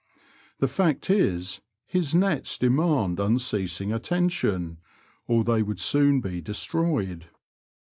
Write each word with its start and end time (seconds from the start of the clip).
The 0.57 0.67
fact 0.67 1.11
is, 1.11 1.61
his 1.85 2.15
nets 2.15 2.57
demand 2.57 3.19
unceasing 3.19 3.93
attention, 3.93 4.79
or 5.27 5.43
they 5.43 5.61
would 5.61 5.79
soon 5.79 6.21
be 6.21 6.41
destroyed. 6.41 7.27